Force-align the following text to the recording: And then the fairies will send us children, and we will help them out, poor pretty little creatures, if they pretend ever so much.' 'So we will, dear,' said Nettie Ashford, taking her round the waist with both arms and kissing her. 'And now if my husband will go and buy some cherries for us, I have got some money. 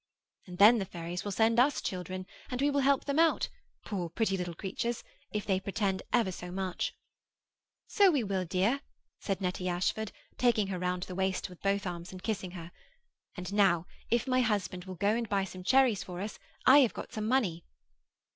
And 0.47 0.57
then 0.57 0.79
the 0.79 0.85
fairies 0.85 1.23
will 1.23 1.31
send 1.31 1.59
us 1.59 1.79
children, 1.79 2.25
and 2.49 2.59
we 2.59 2.71
will 2.71 2.79
help 2.79 3.05
them 3.05 3.19
out, 3.19 3.49
poor 3.85 4.09
pretty 4.09 4.35
little 4.35 4.55
creatures, 4.55 5.03
if 5.31 5.45
they 5.45 5.59
pretend 5.59 6.01
ever 6.11 6.31
so 6.31 6.49
much.' 6.49 6.95
'So 7.85 8.09
we 8.09 8.23
will, 8.23 8.43
dear,' 8.43 8.81
said 9.19 9.41
Nettie 9.41 9.69
Ashford, 9.69 10.11
taking 10.39 10.65
her 10.69 10.79
round 10.79 11.03
the 11.03 11.13
waist 11.13 11.49
with 11.49 11.61
both 11.61 11.85
arms 11.85 12.11
and 12.11 12.23
kissing 12.23 12.49
her. 12.57 12.71
'And 13.37 13.53
now 13.53 13.85
if 14.09 14.25
my 14.25 14.39
husband 14.41 14.85
will 14.85 14.95
go 14.95 15.15
and 15.15 15.29
buy 15.29 15.43
some 15.43 15.63
cherries 15.63 16.01
for 16.01 16.19
us, 16.19 16.39
I 16.65 16.79
have 16.79 16.95
got 16.95 17.13
some 17.13 17.27
money. 17.27 17.63